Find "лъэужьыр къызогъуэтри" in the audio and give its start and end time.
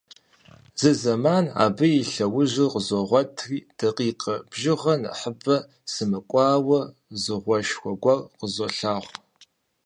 2.11-3.57